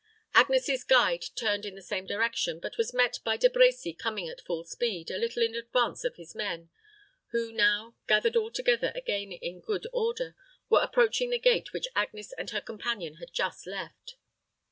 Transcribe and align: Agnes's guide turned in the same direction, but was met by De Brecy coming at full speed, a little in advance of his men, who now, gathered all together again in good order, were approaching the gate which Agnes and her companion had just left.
Agnes's 0.33 0.83
guide 0.83 1.23
turned 1.35 1.63
in 1.63 1.75
the 1.75 1.81
same 1.83 2.07
direction, 2.07 2.59
but 2.59 2.75
was 2.75 2.91
met 2.91 3.19
by 3.23 3.37
De 3.37 3.47
Brecy 3.47 3.95
coming 3.95 4.27
at 4.27 4.41
full 4.41 4.63
speed, 4.63 5.11
a 5.11 5.17
little 5.19 5.43
in 5.43 5.53
advance 5.53 6.03
of 6.03 6.15
his 6.15 6.33
men, 6.33 6.71
who 7.27 7.51
now, 7.53 7.95
gathered 8.07 8.35
all 8.35 8.49
together 8.49 8.91
again 8.95 9.31
in 9.31 9.59
good 9.59 9.85
order, 9.93 10.35
were 10.71 10.81
approaching 10.81 11.29
the 11.29 11.37
gate 11.37 11.71
which 11.71 11.87
Agnes 11.95 12.33
and 12.33 12.49
her 12.49 12.61
companion 12.61 13.17
had 13.17 13.31
just 13.31 13.67
left. 13.67 14.15